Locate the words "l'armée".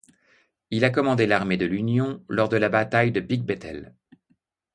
1.27-1.57